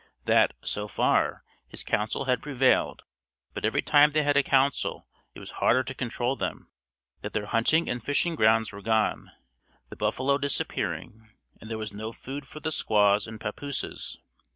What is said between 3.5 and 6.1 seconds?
but every time they had a council it was harder to